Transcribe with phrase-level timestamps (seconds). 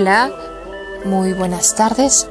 [0.00, 0.30] Hola,
[1.04, 2.26] muy buenas tardes.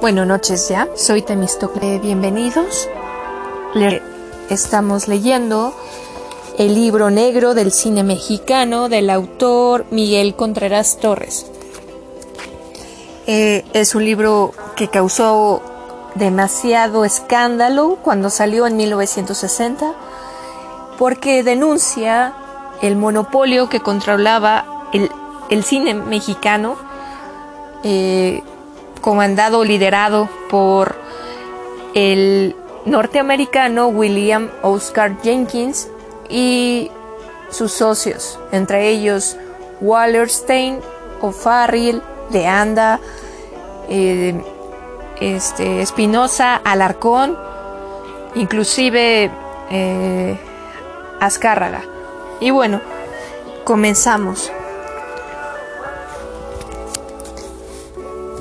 [0.00, 0.88] Bueno, noches ya.
[0.96, 1.98] Soy Temistocle.
[1.98, 2.88] Bienvenidos.
[3.74, 4.00] Le
[4.48, 5.74] estamos leyendo
[6.56, 11.44] el libro negro del cine mexicano del autor Miguel Contreras Torres.
[13.26, 15.60] Eh, es un libro que causó
[16.14, 19.92] demasiado escándalo cuando salió en 1960
[20.98, 22.32] porque denuncia
[22.80, 25.10] el monopolio que controlaba el,
[25.50, 26.76] el cine mexicano,
[27.82, 28.42] eh,
[29.00, 30.96] comandado, liderado por
[31.94, 32.54] el
[32.84, 35.88] norteamericano William Oscar Jenkins
[36.28, 36.90] y
[37.50, 39.36] sus socios, entre ellos
[39.80, 40.78] Wallerstein,
[41.20, 43.00] O'Farrill, Leanda,
[43.88, 44.40] eh,
[45.20, 47.36] este, Espinosa, Alarcón,
[48.34, 49.30] inclusive
[49.70, 50.38] eh,
[51.18, 51.82] Azcárraga.
[52.40, 52.80] Y bueno,
[53.64, 54.50] comenzamos.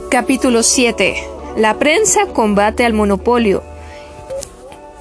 [0.10, 1.18] Capítulo 7.
[1.56, 3.62] La prensa combate al monopolio.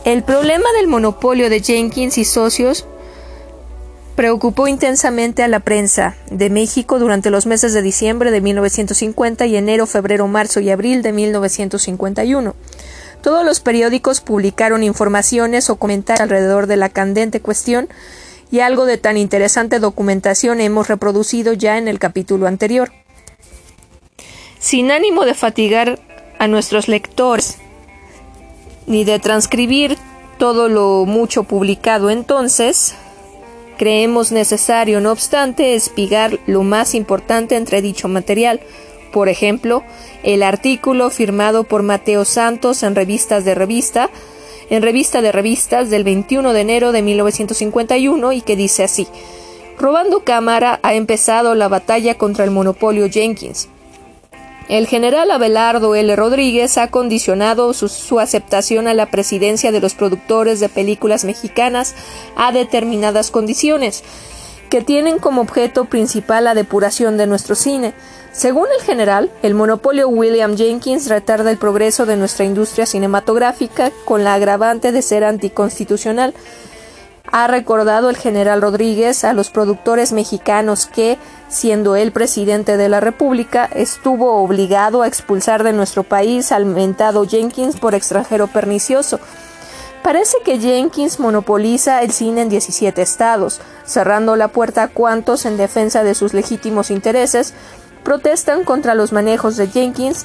[0.05, 2.85] El problema del monopolio de Jenkins y socios
[4.17, 9.57] preocupó intensamente a la prensa de México durante los meses de diciembre de 1950 y
[9.57, 12.55] enero, febrero, marzo y abril de 1951.
[13.23, 17.89] Todos los periódicos publicaron informaciones o comentarios alrededor de la candente cuestión
[18.51, 22.91] y algo de tan interesante documentación hemos reproducido ya en el capítulo anterior.
[24.61, 25.99] Sin ánimo de fatigar
[26.39, 27.59] a nuestros lectores,
[28.87, 29.97] ni de transcribir
[30.39, 32.95] todo lo mucho publicado entonces,
[33.77, 38.61] creemos necesario, no obstante, espigar lo más importante entre dicho material,
[39.13, 39.85] por ejemplo,
[40.23, 44.11] el artículo firmado por Mateo Santos en revistas de revista,
[44.71, 49.07] en revista de revistas del 21 de enero de 1951 y que dice así:
[49.79, 53.69] Robando cámara ha empezado la batalla contra el monopolio Jenkins.
[54.69, 56.15] El general Abelardo L.
[56.15, 61.95] Rodríguez ha condicionado su, aceptación a la presidencia de los productores de películas mexicanas
[62.37, 64.05] a determinadas condiciones,
[64.69, 67.95] que tienen como objeto principal la depuración de nuestro cine.
[68.31, 74.23] Según el general, el monopolio William Jenkins retarda el progreso de nuestra industria cinematográfica con
[74.23, 76.35] la agravante de ser anticonstitucional
[77.31, 81.19] ha recordado el general Rodríguez a los productores mexicanos que,
[81.49, 87.27] siendo él presidente de la República, estuvo obligado a expulsar de nuestro país al mentado
[87.27, 89.21] Jenkins por extranjero pernicioso.
[90.03, 95.57] Parece que Jenkins monopoliza el cine en 17 estados, cerrando la puerta a cuantos, en
[95.57, 97.53] defensa de sus legítimos intereses,
[98.05, 100.25] protestan contra los manejos de Jenkins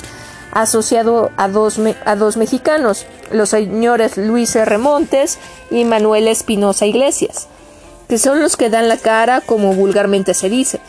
[0.54, 4.78] asociado a dos, a dos mexicanos, los señores Luis R.
[4.78, 5.40] Montes
[5.72, 7.48] y Manuel Espinosa Iglesias,
[8.08, 10.80] que son los que dan la cara como vulgarmente se dice.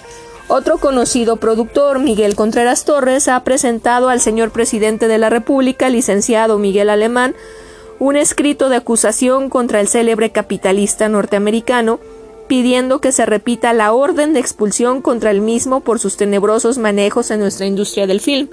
[0.47, 6.58] Otro conocido productor, Miguel Contreras Torres, ha presentado al señor presidente de la República, licenciado
[6.58, 7.34] Miguel Alemán,
[7.98, 11.98] un escrito de acusación contra el célebre capitalista norteamericano,
[12.46, 17.31] pidiendo que se repita la orden de expulsión contra el mismo por sus tenebrosos manejos
[17.31, 18.48] en nuestra industria del film.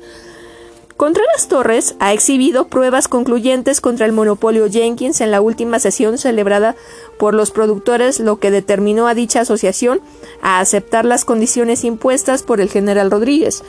[1.02, 6.76] Contreras Torres ha exhibido pruebas concluyentes contra el monopolio Jenkins en la última sesión celebrada
[7.18, 10.00] por los productores, lo que determinó a dicha asociación
[10.44, 13.64] a aceptar las condiciones impuestas por el general Rodríguez.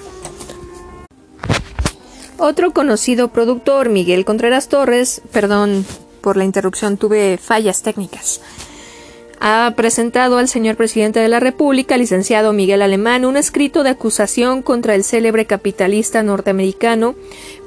[2.37, 5.87] Otro conocido productor, Miguel Contreras Torres, perdón
[6.21, 8.43] por la interrupción, tuve fallas técnicas
[9.45, 14.63] ha presentado al señor presidente de la República, licenciado Miguel Alemán, un escrito de acusación
[14.63, 17.17] contra el célebre capitalista norteamericano,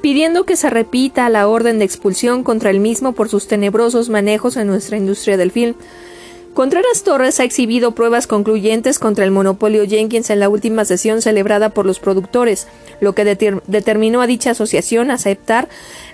[0.02, 4.56] pidiendo que se repita la orden de expulsión contra el mismo por sus tenebrosos manejos
[4.56, 5.76] en nuestra industria del film.
[6.54, 11.72] Contreras Torres ha exhibido pruebas concluyentes contra el monopolio Jenkins en la última sesión celebrada
[11.72, 12.68] por los productores,
[13.02, 15.68] lo que determinó a dicha asociación aceptar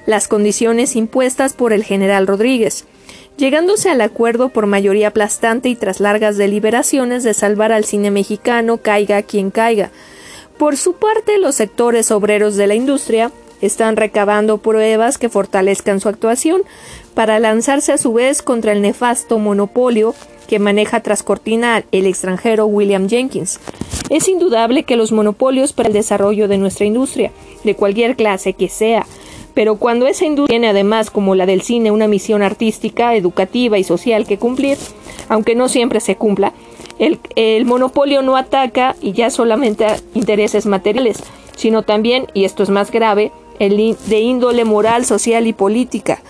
[0.07, 2.87] las condiciones impuestas por el general Rodríguez
[3.41, 8.77] llegándose al acuerdo por mayoría aplastante y tras largas deliberaciones de salvar al cine mexicano
[8.77, 9.89] caiga quien caiga.
[10.59, 16.07] Por su parte, los sectores obreros de la industria están recabando pruebas que fortalezcan su
[16.07, 16.61] actuación
[17.15, 20.13] para lanzarse a su vez contra el nefasto monopolio
[20.47, 23.59] que maneja tras cortina el extranjero William Jenkins.
[24.11, 27.31] Es indudable que los monopolios para el desarrollo de nuestra industria,
[27.63, 29.07] de cualquier clase que sea,
[29.53, 33.83] pero cuando esa industria tiene además, como la del cine, una misión artística, educativa y
[33.83, 34.77] social que cumplir,
[35.29, 36.53] aunque no siempre se cumpla,
[36.99, 41.17] el, monopolio no ataca y ya solamente intereses materiales,
[41.55, 46.21] sino también, y esto es más grave, el de índole moral, social y política.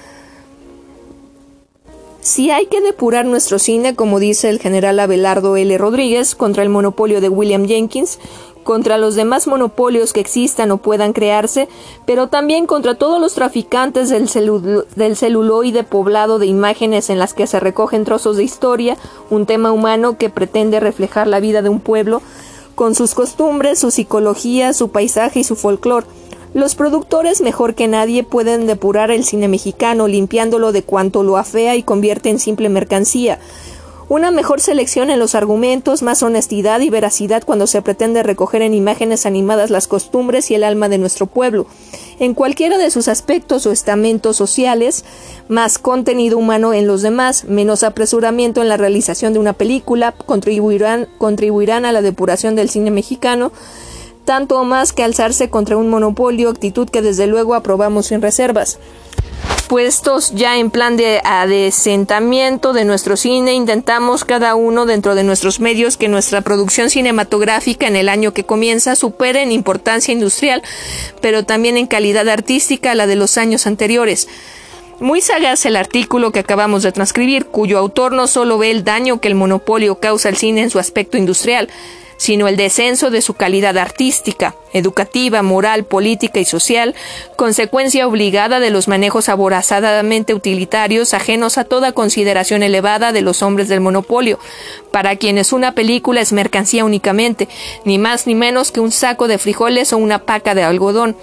[2.22, 5.76] Si hay que depurar nuestro cine, como dice el general Abelardo L.
[5.78, 8.20] Rodríguez, contra el monopolio de William Jenkins,
[8.64, 11.68] contra los demás monopolios que existan o puedan crearse,
[12.06, 14.28] pero también contra todos los traficantes del,
[15.16, 18.98] celuloide poblado de imágenes en las que se recogen trozos de historia,
[19.30, 22.22] un tema humano que pretende reflejar la vida de un pueblo,
[22.76, 26.08] con sus costumbres, su psicología, su paisaje y su folclore.
[26.54, 31.76] Los productores mejor que nadie pueden depurar el cine mexicano, limpiándolo de cuanto lo afea
[31.76, 33.40] y convierte en simple mercancía,
[34.12, 38.74] una mejor selección en los argumentos, más honestidad y veracidad cuando se pretende recoger en
[38.74, 41.66] imágenes animadas las costumbres y el alma de nuestro pueblo,
[42.20, 45.06] en cualquiera de sus aspectos o estamentos sociales,
[45.48, 51.86] más contenido humano en los demás, menos apresuramiento en la realización de una película, contribuirán,
[51.86, 53.54] a la depuración del cine mexicano,
[54.26, 58.78] tanto más que alzarse contra un monopolio, actitud que desde luego aprobamos sin reservas
[59.68, 65.62] puestos ya en plan de adesentamiento de nuestro cine, intentamos cada uno dentro de nuestros
[65.62, 70.62] medios que nuestra producción cinematográfica en el año que comienza supere en importancia industrial,
[71.22, 74.28] pero también en calidad artística a la de los años anteriores.
[75.00, 79.22] Muy sagaz el artículo que acabamos de transcribir, cuyo autor no solo ve el daño
[79.22, 81.70] que el monopolio causa al cine en su aspecto industrial,
[82.22, 86.94] sino el descenso de su calidad artística, educativa, moral, política y social,
[87.36, 93.70] consecuencia obligada de los manejos aborazadamente utilitarios ajenos a toda consideración elevada de los hombres
[93.70, 94.38] del monopolio,
[94.92, 97.48] para quienes una película es mercancía únicamente,
[97.86, 101.16] ni más ni menos que un saco de frijoles o una paca de algodón.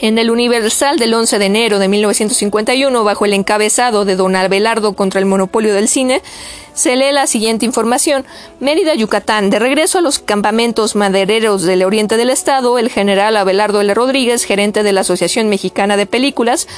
[0.00, 4.92] En el Universal del 11 de enero de 1951, bajo el encabezado de Don Abelardo
[4.92, 6.22] contra el monopolio del cine,
[6.76, 8.26] se lee la siguiente información.
[8.60, 9.48] Mérida, Yucatán.
[9.48, 13.94] De regreso a los campamentos madereros del oriente del estado, el general Abelardo L.
[13.94, 16.68] Rodríguez, gerente de la Asociación Mexicana de Películas,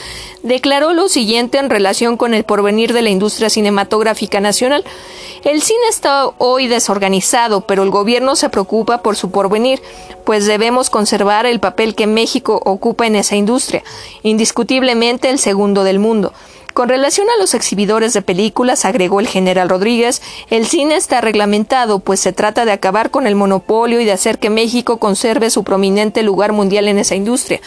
[0.44, 4.84] declaró lo siguiente en relación con el porvenir de la industria cinematográfica nacional.
[5.42, 9.82] El cine está hoy desorganizado, pero el gobierno se preocupa por su porvenir,
[10.24, 13.82] pues debemos conservar el papel que México ocupa en esa industria,
[14.22, 16.32] indiscutiblemente el segundo del mundo.
[16.74, 21.98] Con relación a los exhibidores de películas, agregó el general Rodríguez, el cine está reglamentado,
[21.98, 25.64] pues se trata de acabar con el monopolio y de hacer que México conserve su
[25.64, 27.60] prominente lugar mundial en esa industria.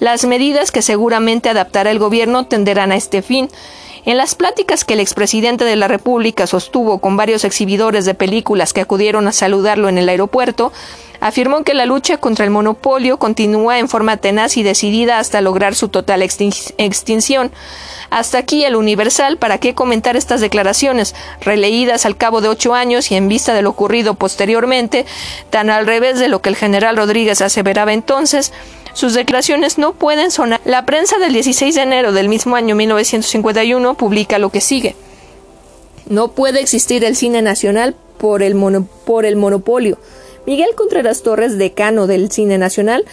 [0.00, 3.48] Las medidas que seguramente adaptará el gobierno tenderán a este fin.
[4.04, 8.72] En las pláticas que el expresidente de la República sostuvo con varios exhibidores de películas
[8.72, 10.72] que acudieron a saludarlo en el aeropuerto,
[11.22, 15.76] afirmó que la lucha contra el monopolio continúa en forma tenaz y decidida hasta lograr
[15.76, 17.52] su total extinción.
[18.10, 23.12] Hasta aquí el Universal, ¿para qué comentar estas declaraciones, releídas al cabo de ocho años
[23.12, 25.06] y en vista de lo ocurrido posteriormente,
[25.50, 28.52] tan al revés de lo que el general Rodríguez aseveraba entonces?
[28.92, 30.60] Sus declaraciones no pueden sonar.
[30.64, 34.96] La prensa del 16 de enero del mismo año 1951 publica lo que sigue.
[36.08, 38.56] No puede existir el cine nacional por el,
[39.06, 39.98] por el monopolio.
[40.44, 43.04] Miguel Contreras Torres, decano del cine nacional,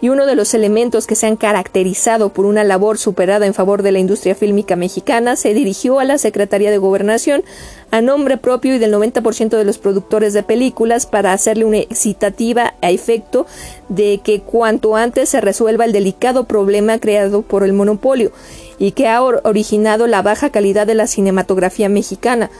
[0.00, 3.84] y uno de los elementos que se han caracterizado por una labor superada en favor
[3.84, 7.44] de la industria fílmica mexicana, se dirigió a la Secretaría de Gobernación
[7.92, 12.74] a nombre propio y del 90% de los productores de películas para hacerle una excitativa
[12.82, 13.46] a efecto
[13.88, 18.32] de que cuanto antes se resuelva el delicado problema creado por el monopolio
[18.80, 22.50] y que ha originado la baja calidad de la cinematografía mexicana.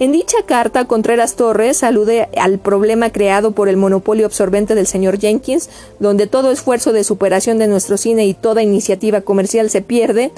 [0.00, 5.20] En dicha carta, Contreras Torres alude al problema creado por el monopolio absorbente del señor
[5.20, 5.70] Jenkins,
[6.00, 10.32] donde todo esfuerzo de superación de nuestro cine y toda iniciativa comercial se pierde,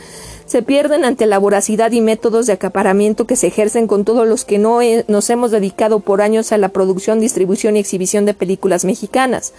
[0.45, 4.45] se pierden ante la voracidad y métodos de acaparamiento que se ejercen con todos los
[4.45, 8.85] que no nos hemos dedicado por años a la producción, distribución y exhibición de películas
[8.85, 9.55] mexicanas.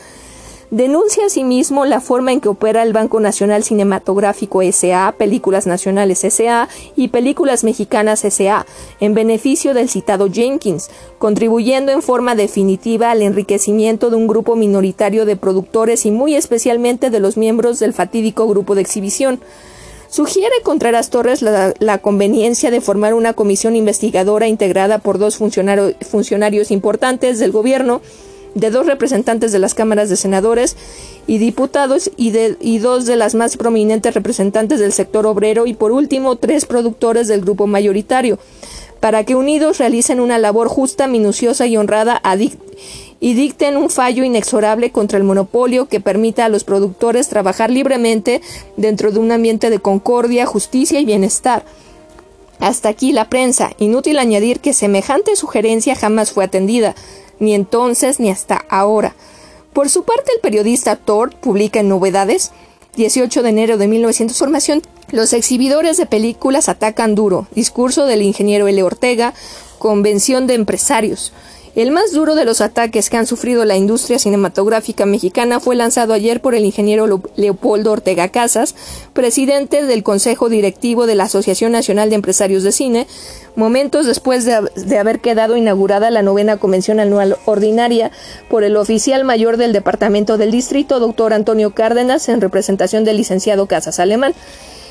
[0.69, 6.67] Denuncia asimismo la forma en que opera el Banco Nacional Cinematográfico SA, Películas Nacionales SA
[6.97, 8.65] y Películas Mexicanas SA,
[8.99, 15.25] en beneficio del citado Jenkins, contribuyendo en forma definitiva al enriquecimiento de un grupo minoritario
[15.25, 19.39] de productores y muy especialmente de los miembros del fatídico grupo de exhibición.
[20.09, 27.39] Sugiere Contreras Torres la, conveniencia de formar una comisión investigadora integrada por dos funcionarios importantes
[27.39, 28.01] del gobierno
[28.57, 30.75] de dos representantes de las cámaras de senadores
[31.27, 35.73] y diputados y, de, y dos de las más prominentes representantes del sector obrero y
[35.73, 38.39] por último tres productores del grupo mayoritario,
[38.99, 42.21] para que unidos realicen una labor justa, minuciosa y honrada
[43.19, 48.41] y dicten un fallo inexorable contra el monopolio que permita a los productores trabajar libremente
[48.75, 51.63] dentro de un ambiente de concordia, justicia y bienestar.
[52.59, 53.71] Hasta aquí la prensa.
[53.77, 56.95] Inútil añadir que semejante sugerencia jamás fue atendida
[57.39, 59.15] ni entonces ni hasta ahora.
[59.73, 62.51] Por su parte, el periodista Tort publica en Novedades,
[62.95, 68.67] 18 de enero de 1900 formación, los exhibidores de películas atacan duro, discurso del ingeniero
[68.67, 68.81] L.
[68.83, 69.33] Ortega,
[69.77, 71.31] convención de empresarios.
[71.77, 76.13] El más duro de los ataques que han sufrido la industria cinematográfica mexicana fue lanzado
[76.13, 78.73] ayer por el ingeniero Leopoldo Ortega Casas,
[79.13, 83.05] presidente del Consejo Directivo de la Asociación Nacional de Empresarios de Cine,
[83.55, 88.09] momentos después de, haber quedado inaugurada la novena convención anual ordinaria
[88.49, 93.67] por el oficial mayor del Departamento del Distrito, doctor Antonio Cárdenas, en representación del licenciado
[93.67, 94.33] Casas Alemán.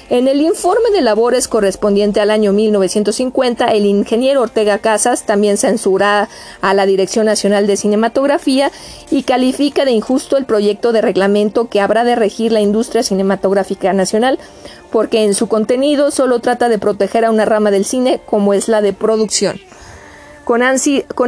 [0.09, 6.29] En el informe de labores correspondiente al año 1950, el ingeniero Ortega Casas también censura
[6.61, 8.71] a la Dirección Nacional de Cinematografía
[9.11, 13.93] y califica de injusto el proyecto de reglamento que habrá de regir la industria cinematográfica
[13.93, 14.39] nacional,
[14.93, 18.69] porque en su contenido solo trata de proteger a una rama del cine como es
[18.69, 19.59] la de producción.
[20.47, 20.63] Con,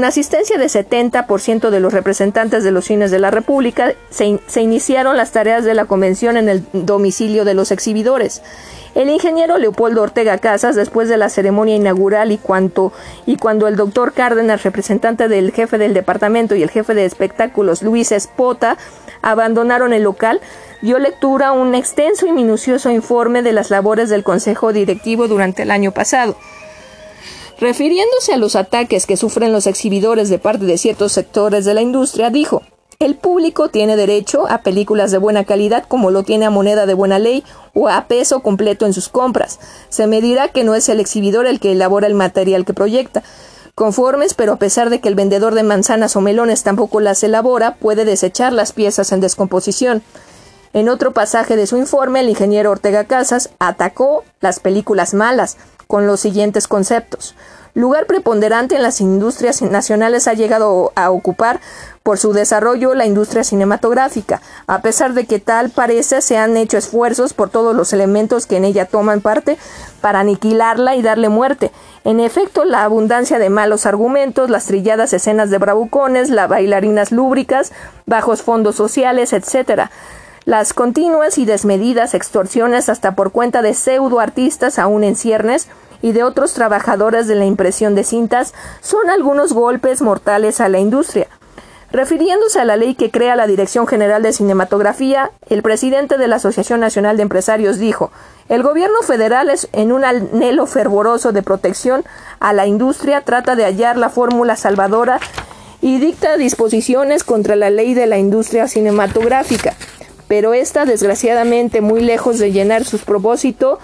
[0.05, 5.33] asistencia de 70% de los representantes de los cines de la República, se, iniciaron las
[5.33, 8.43] tareas de la convención en el domicilio de los exhibidores.
[8.95, 12.39] El ingeniero Leopoldo Ortega Casas, después de la ceremonia inaugural y,
[13.27, 17.83] y cuando el doctor Cárdenas, representante del jefe del departamento y el jefe de espectáculos
[17.83, 18.79] Luis Espota,
[19.21, 20.41] abandonaron el local,
[20.81, 25.65] dio lectura a un extenso y minucioso informe de las labores del Consejo Directivo durante
[25.65, 26.37] el año pasado.
[27.61, 31.83] Refiriéndose a los ataques que sufren los exhibidores de parte de ciertos sectores de la
[31.83, 32.63] industria, dijo,
[33.01, 36.95] el público tiene derecho a películas de buena calidad como lo tiene a moneda de
[36.95, 37.43] buena ley
[37.75, 39.59] o a peso completo en sus compras.
[39.89, 43.25] Se me dirá que no es el exhibidor el que elabora el material que proyecta.
[43.75, 47.75] Conformes, pero a pesar de que el vendedor de manzanas o melones tampoco las elabora,
[47.75, 50.03] puede desechar las piezas en descomposición.
[50.73, 55.57] En otro pasaje de su informe, el ingeniero Ortega Casas atacó las películas malas,
[55.89, 57.35] con los siguientes conceptos.
[57.75, 61.61] Lugar preponderante en las industrias nacionales ha llegado a ocupar
[62.03, 66.77] por su desarrollo la industria cinematográfica, a pesar de que tal parece se han hecho
[66.77, 69.59] esfuerzos por todos los elementos que en ella toman parte
[70.01, 71.71] para aniquilarla y darle muerte.
[72.05, 77.73] En efecto, la abundancia de malos argumentos, las trilladas escenas de bravucones, las bailarinas lúbricas,
[78.07, 79.89] bajos fondos sociales, etc.,
[80.49, 85.69] las continuas y desmedidas extorsiones hasta por cuenta de pseudo artistas aún en ciernes
[86.01, 90.79] y de otros trabajadores de la impresión de cintas son algunos golpes mortales a la
[90.79, 91.27] industria.
[91.93, 96.37] Refiriéndose a la ley que crea la Dirección General de Cinematografía, el presidente de la
[96.37, 98.11] Asociación Nacional de Empresarios dijo
[98.49, 102.07] El gobierno federal en un anhelo fervoroso de protección
[102.41, 105.21] a la industria trata de hallar la fórmula salvadora
[105.83, 109.75] y dicta disposiciones contra la ley de la industria cinematográfica
[110.29, 113.79] pero esta desgraciadamente muy lejos de llenar sus propósitos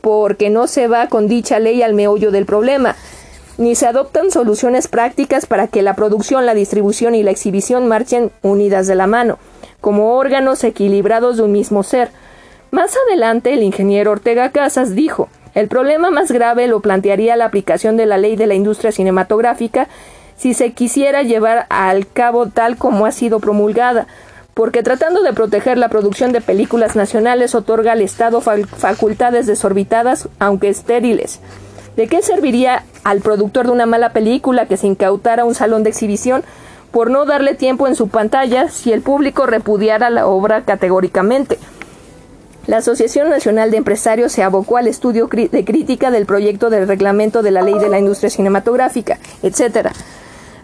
[0.00, 2.96] porque no se va con dicha ley al meollo del problema,
[3.58, 8.30] ni se adoptan soluciones prácticas para que la producción, la distribución y la exhibición marchen
[8.42, 9.38] unidas de la mano,
[9.80, 12.10] como órganos equilibrados de un mismo ser.
[12.70, 17.96] Más adelante, el ingeniero Ortega Casas dijo, el problema más grave lo plantearía la aplicación
[17.96, 19.88] de la ley de la industria cinematográfica
[20.36, 24.06] si se quisiera llevar al cabo tal como ha sido promulgada,
[24.58, 30.68] porque tratando de proteger la producción de películas nacionales otorga al Estado facultades desorbitadas, aunque
[30.68, 31.38] estériles.
[31.94, 35.90] ¿De qué serviría al productor de una mala película que se incautara un salón de
[35.90, 36.42] exhibición
[36.90, 41.56] por no darle tiempo en su pantalla si el público repudiara la obra categóricamente?
[42.66, 47.42] La Asociación Nacional de Empresarios se abocó al estudio de crítica del proyecto del reglamento
[47.42, 49.92] de la ley de la industria cinematográfica, etc.,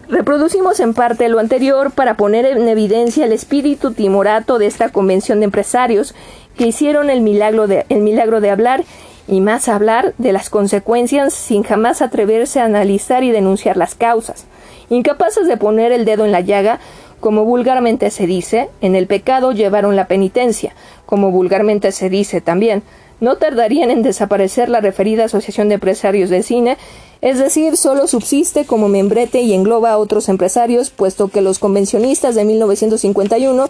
[0.07, 5.39] Reproducimos en parte lo anterior para poner en evidencia el espíritu timorato de esta convención
[5.39, 6.13] de empresarios
[6.55, 8.83] que hicieron el milagro de, hablar
[9.27, 14.45] y más hablar de las consecuencias sin jamás atreverse a analizar y denunciar las causas.
[14.89, 16.79] Incapaces de poner el dedo en la llaga,
[17.19, 20.75] como vulgarmente se dice, en el pecado llevaron la penitencia,
[21.07, 22.83] como vulgarmente se dice también,
[23.19, 26.77] no tardarían en desaparecer la referida Asociación de Empresarios de Cine
[27.25, 32.35] es decir, solo subsiste como membrete y engloba a otros empresarios, puesto que los convencionistas
[32.35, 33.67] de 1951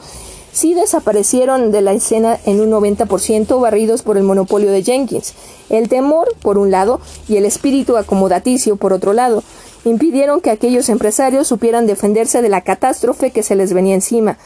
[0.51, 5.35] sí desaparecieron de la escena en un 90% barridos por el monopolio de Jenkins.
[5.69, 6.99] El temor, por un lado,
[7.29, 9.41] y el espíritu acomodaticio, por otro lado,
[9.85, 14.37] impidieron que aquellos empresarios supieran defenderse de la catástrofe que se les venía encima.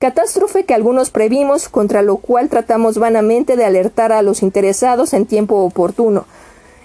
[0.00, 5.26] Catástrofe que algunos previmos, contra lo cual tratamos vanamente de alertar a los interesados en
[5.26, 6.24] tiempo oportuno.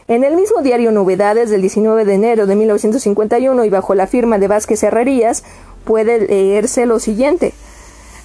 [0.08, 4.39] En el mismo diario Novedades del 19 de enero de 1951 y bajo la firma
[4.39, 5.43] de Vázquez Herrerías
[5.86, 7.53] puede leerse lo siguiente.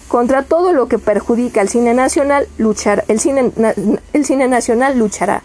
[0.09, 3.53] Contra todo lo que perjudica al cine nacional, luchar, el, cine,
[4.15, 5.43] el cine nacional luchará.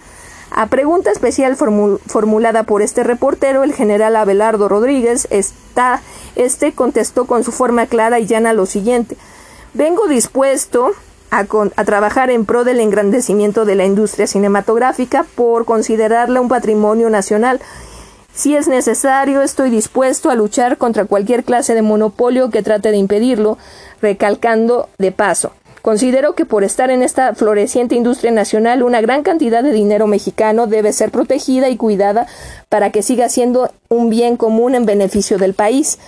[0.51, 6.01] A pregunta especial formulada por este reportero, el general Abelardo Rodríguez, está,
[6.37, 9.17] este contestó con su forma clara y llana lo siguiente.
[9.73, 10.91] Vengo dispuesto
[11.31, 11.45] a,
[11.83, 17.59] trabajar en pro del engrandecimiento de la industria cinematográfica por considerarla un patrimonio nacional
[18.35, 22.97] Si es necesario, estoy dispuesto a luchar contra cualquier clase de monopolio que trate de
[22.97, 23.57] impedirlo,
[24.01, 25.53] recalcando de paso.
[25.81, 30.65] Considero que por estar en esta floreciente industria nacional, una gran cantidad de dinero mexicano
[30.65, 32.25] debe ser protegida y cuidada
[32.69, 35.99] para que siga siendo un bien común en beneficio del país.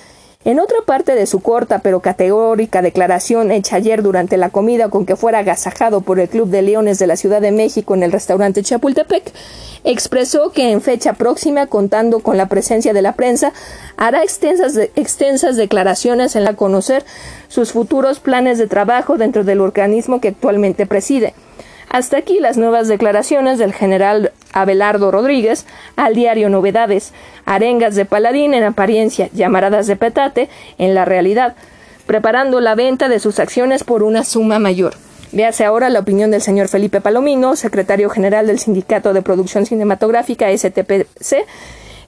[0.46, 5.08] En otra parte de su corta pero categórica declaración hecha ayer durante la comida con
[5.08, 8.12] que fuera agasajado por el Club de Leones de la Ciudad de México en el
[8.12, 9.34] restaurante Chapultepec,
[9.84, 13.54] expresó que en fecha próxima, contando con la presencia de la prensa,
[13.98, 17.04] hará extensas, extensas declaraciones en la conocer
[17.48, 21.34] sus futuros planes de trabajo dentro del organismo que actualmente preside.
[21.96, 27.14] Hasta aquí las nuevas declaraciones del general Abelardo Rodríguez al diario Novedades,
[27.46, 31.56] arengas de paladín en apariencia, llamaradas de petate en la realidad,
[32.06, 34.96] preparando la venta de sus acciones por una suma mayor.
[35.32, 40.50] Véase ahora la opinión del señor Felipe Palomino, secretario general del Sindicato de Producción Cinematográfica
[40.50, 41.46] STPC,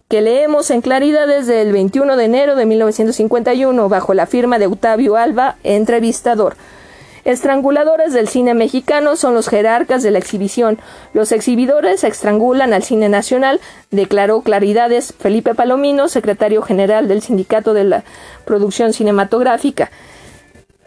[0.10, 4.66] que leemos en claridad desde el 21 de enero de 1951 bajo la firma de
[4.66, 6.58] Octavio Alba, entrevistador.
[7.28, 10.80] Estranguladores del cine mexicano son los jerarcas de la exhibición.
[11.14, 13.60] Los exhibidores estrangulan al cine nacional,
[13.92, 18.04] declaró Claridades Felipe Palomino, secretario general del Sindicato de la
[18.46, 19.92] Producción Cinematográfica.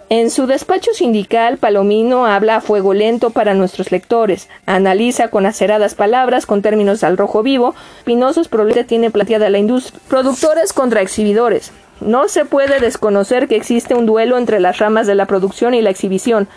[0.08, 5.94] En su despacho sindical, Palomino habla a fuego lento para nuestros lectores, analiza con aceradas
[5.94, 7.74] palabras, con términos al rojo vivo,
[8.06, 10.00] pinosos problemas tiene planteada la industria.
[10.08, 11.70] Productores contra exhibidores.
[12.00, 15.82] No se puede desconocer que existe un duelo entre las ramas de la producción y
[15.82, 16.48] la exhibición.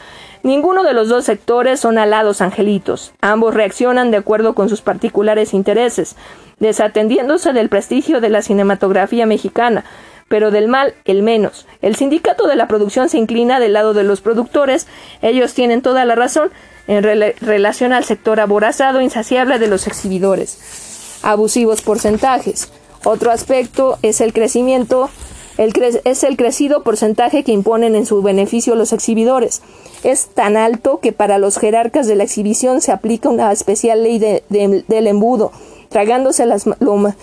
[0.41, 3.13] Ninguno de los dos sectores son alados angelitos.
[3.21, 6.15] Ambos reaccionan de acuerdo con sus particulares intereses,
[6.59, 9.85] desatendiéndose del prestigio de la cinematografía mexicana,
[10.27, 11.67] pero del mal el menos.
[11.81, 14.87] El sindicato de la producción se inclina del lado de los productores,
[15.21, 16.51] ellos tienen toda la razón
[16.87, 21.19] en relación al sector aborazado insaciable de los exhibidores.
[21.21, 22.71] Abusivos porcentajes.
[23.05, 25.09] Otro aspecto es el crecimiento
[25.57, 29.61] es el crecido porcentaje que imponen en su beneficio los exhibidores.
[30.03, 34.19] Es tan alto que para los jerarcas de la exhibición se aplica una especial ley
[34.19, 35.51] del embudo,
[35.89, 37.13] tragándose lo,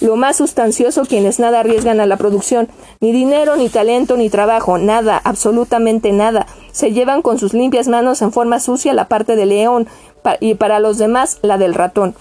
[0.00, 2.68] lo, más sustancioso quienes nada arriesgan a la producción,
[3.00, 6.46] ni dinero, ni talento, ni trabajo, nada, absolutamente nada.
[6.72, 9.88] Se llevan con sus limpias manos en forma sucia la parte del león
[10.38, 12.14] y para los demás la del ratón.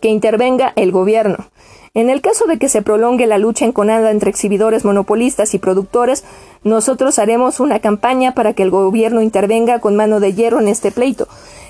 [0.00, 1.50] Que intervenga el gobierno.
[1.92, 6.22] En el caso de que se prolongue la lucha enconada entre exhibidores monopolistas y productores,
[6.62, 10.92] nosotros haremos una campaña para que el gobierno intervenga con mano de hierro en este
[10.92, 11.26] pleito,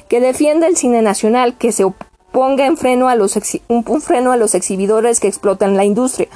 [0.09, 1.87] que defienda el cine nacional, que se
[2.33, 6.29] ponga en freno a los un, freno a los exhibidores que explotan la industria,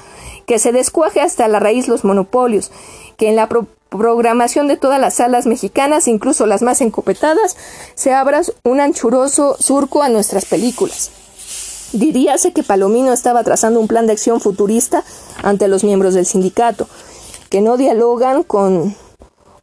[0.47, 2.73] que se descuaje hasta la raíz los monopolios,
[3.19, 3.51] que en la
[3.91, 7.59] programación de todas las salas mexicanas, incluso las más encopetadas,
[7.95, 11.11] se abra un anchuroso surco a nuestras películas.
[11.93, 15.05] Diríase que Palomino estaba trazando un plan de acción futurista
[15.43, 16.89] ante los miembros del sindicato,
[17.51, 18.97] que no dialogan con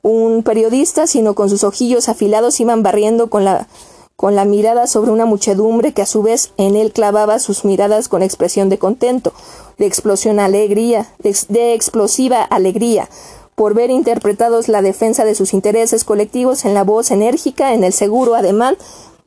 [0.02, 3.68] un periodista, sino con sus ojillos afilados iban barriendo con la,
[4.16, 8.08] con la mirada sobre una muchedumbre que a su vez en él clavaba sus miradas
[8.08, 9.34] con expresión de contento,
[9.78, 13.10] de explosión alegría, de, de explosiva alegría,
[13.56, 17.94] por ver interpretados la defensa de sus intereses colectivos en la voz enérgica, en el
[17.94, 18.78] seguro ademán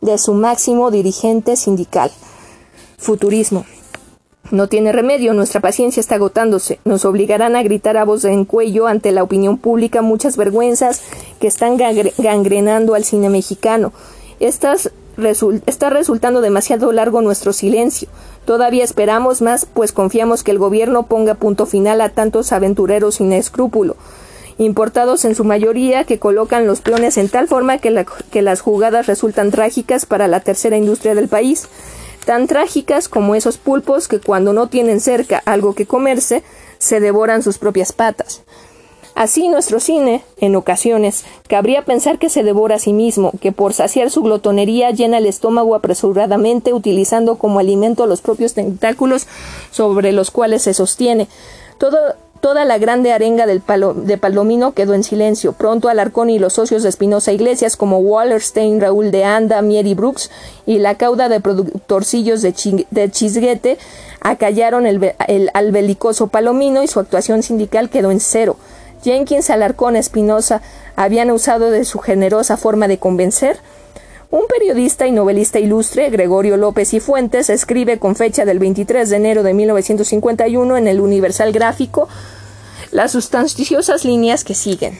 [0.00, 2.11] de su máximo dirigente sindical.
[3.04, 3.66] Futurismo.
[4.50, 6.80] No tiene remedio, nuestra paciencia está agotándose.
[6.84, 11.02] Nos obligarán a gritar a voz en cuello ante la opinión pública muchas vergüenzas
[11.38, 13.92] que están gangrenando al cine mexicano.
[14.40, 14.90] Estas
[15.66, 18.08] está resultando demasiado largo nuestro silencio.
[18.46, 23.32] Todavía esperamos más, pues confiamos que el gobierno ponga punto final a tantos aventureros sin
[23.32, 23.96] escrúpulo,
[24.58, 29.06] importados en su mayoría, que colocan los peones en tal forma que, que las jugadas
[29.06, 31.68] resultan trágicas para la tercera industria del país
[32.24, 36.42] tan trágicas como esos pulpos que cuando no tienen cerca algo que comerse,
[36.78, 38.42] se devoran sus propias patas.
[39.14, 43.72] Así nuestro cine, en ocasiones, cabría pensar que se devora a sí mismo, que por
[43.72, 49.28] saciar su glotonería llena el estómago apresuradamente utilizando como alimento los propios tentáculos
[49.70, 51.28] sobre los cuales se sostiene.
[51.78, 51.96] Todo,
[52.44, 53.62] Toda la grande arenga del
[54.04, 55.54] de Palomino quedó en silencio.
[55.54, 60.30] Pronto Alarcón y los socios de Espinosa Iglesias, como Wallerstein, Raúl de Anda, Mieri Brooks
[60.66, 62.52] y la cauda de productorcillos de,
[63.11, 63.78] Chisguete,
[64.20, 65.14] acallaron el,
[65.54, 68.59] al belicoso Palomino y su actuación sindical quedó en cero.
[69.02, 70.61] Jenkins, Alarcón, Espinosa
[70.96, 73.57] habían usado de su generosa forma de convencer.
[74.34, 79.14] Un periodista y novelista ilustre, Gregorio López y Fuentes, escribe con fecha del 23 de
[79.14, 82.08] enero de 1951 en el Universal Gráfico
[82.90, 84.98] las sustanciosas líneas que siguen.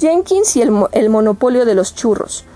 [0.00, 2.46] Jenkins y el, monopolio de los churros.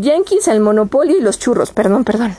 [0.00, 2.36] Jenkins, el monopolio y los churros, perdón, perdón.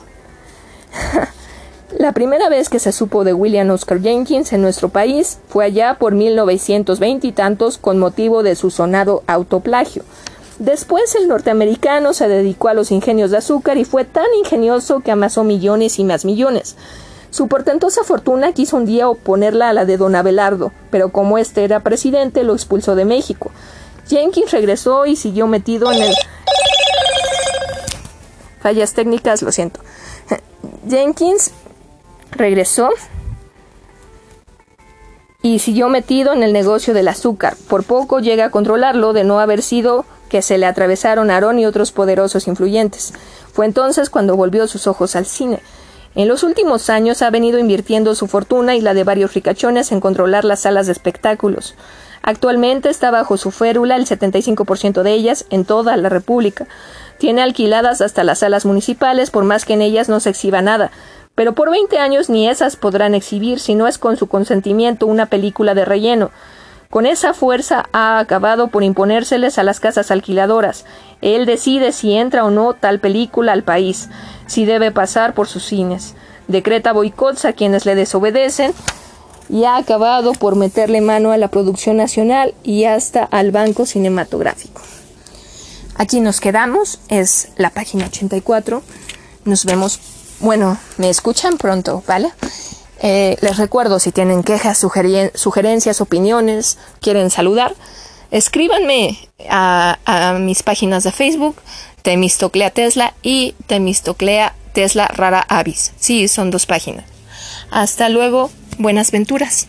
[1.97, 5.97] La primera vez que se supo de William Oscar Jenkins en nuestro país fue allá
[5.99, 10.05] por 1920 y tantos con motivo de su sonado autoplagio.
[10.60, 15.12] Después el norteamericano se dedicó a los ingenios de azúcar y fue tan ingenioso que
[15.12, 16.76] amasó millones y más millones.
[17.32, 21.63] Su portentosa fortuna quiso un día oponerla a la de don Abelardo, pero como éste
[21.63, 23.52] era presidente lo expulsó de México.
[24.10, 26.13] Jenkins regresó y siguió metido en el...
[28.60, 29.80] Fallas técnicas, lo siento.
[30.89, 31.52] Jenkins
[32.32, 32.89] regresó
[35.41, 37.56] y siguió metido en el negocio del azúcar.
[37.69, 41.65] Por poco llega a controlarlo de no haber sido que se le atravesaron Aarón y
[41.65, 43.13] otros poderosos influyentes.
[43.52, 45.60] Fue entonces cuando volvió sus ojos al cine.
[46.15, 50.00] En los últimos años ha venido invirtiendo su fortuna y la de varios ricachones en
[50.00, 51.76] controlar las salas de espectáculos.
[52.22, 56.68] Actualmente está bajo su férula el 75% de ellas en toda la República.
[57.18, 60.92] Tiene alquiladas hasta las salas municipales, por más que en ellas no se exhiba nada.
[61.36, 65.28] Pero por 20 años ni esas podrán exhibir si no es con su consentimiento una
[65.28, 66.32] película de relleno.
[66.91, 70.86] Con esa fuerza ha acabado por imponérseles a las casas alquiladoras.
[71.21, 74.10] Él decide si entra o no tal película al país,
[74.47, 76.15] si debe pasar por sus cines.
[76.47, 78.73] Decreta boicots a quienes le desobedecen
[79.49, 84.82] y ha acabado por meterle mano a la producción nacional y hasta al banco cinematográfico.
[85.93, 88.82] Aquí nos quedamos, es la página 84.
[89.45, 89.99] Nos vemos,
[90.39, 92.32] bueno, me escuchan pronto, ¿vale?
[93.01, 97.73] Eh, les recuerdo si tienen quejas, sugerencias, opiniones, quieren saludar,
[98.31, 99.17] escríbanme
[99.49, 101.55] a, mis páginas de Facebook,
[102.01, 105.93] Temistoclea Tesla y Temistoclea Tesla Rara Avis.
[105.99, 107.05] Sí, son dos páginas.
[107.71, 109.67] Hasta luego, buenas venturas.